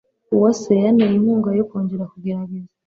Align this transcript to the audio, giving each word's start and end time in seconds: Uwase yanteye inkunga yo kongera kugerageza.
Uwase 0.35 0.71
yanteye 0.83 1.13
inkunga 1.17 1.49
yo 1.59 1.65
kongera 1.69 2.09
kugerageza. 2.11 2.69